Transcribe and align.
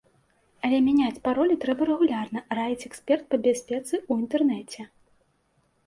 Але 0.67 0.77
мяняць 0.85 1.21
паролі 1.27 1.59
трэба 1.67 1.83
рэгулярна, 1.91 2.39
раіць 2.63 2.87
эксперт 2.91 3.23
па 3.35 3.43
бяспецы 3.45 3.89
ў 3.89 4.11
інтэрнэце. 4.25 4.93